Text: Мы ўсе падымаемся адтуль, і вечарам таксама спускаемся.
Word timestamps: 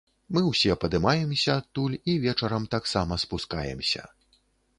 Мы 0.35 0.41
ўсе 0.45 0.77
падымаемся 0.85 1.57
адтуль, 1.63 1.99
і 2.15 2.15
вечарам 2.25 2.67
таксама 2.75 3.19
спускаемся. 3.27 4.09